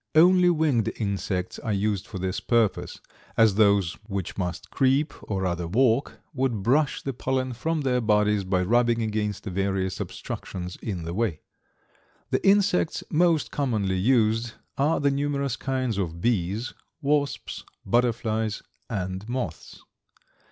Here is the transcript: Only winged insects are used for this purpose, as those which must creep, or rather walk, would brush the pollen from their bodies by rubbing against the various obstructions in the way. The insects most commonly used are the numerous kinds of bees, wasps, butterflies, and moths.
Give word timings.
Only 0.15 0.49
winged 0.49 0.91
insects 0.99 1.59
are 1.59 1.71
used 1.71 2.07
for 2.07 2.17
this 2.17 2.39
purpose, 2.39 2.99
as 3.37 3.53
those 3.53 3.93
which 4.07 4.35
must 4.35 4.71
creep, 4.71 5.13
or 5.29 5.43
rather 5.43 5.67
walk, 5.67 6.17
would 6.33 6.63
brush 6.63 7.03
the 7.03 7.13
pollen 7.13 7.53
from 7.53 7.81
their 7.81 8.01
bodies 8.01 8.43
by 8.43 8.63
rubbing 8.63 9.03
against 9.03 9.43
the 9.43 9.51
various 9.51 9.99
obstructions 9.99 10.75
in 10.77 11.03
the 11.03 11.13
way. 11.13 11.41
The 12.31 12.43
insects 12.43 13.03
most 13.11 13.51
commonly 13.51 13.99
used 13.99 14.53
are 14.75 14.99
the 14.99 15.11
numerous 15.11 15.55
kinds 15.55 15.99
of 15.99 16.19
bees, 16.19 16.73
wasps, 17.03 17.63
butterflies, 17.85 18.63
and 18.89 19.29
moths. 19.29 19.83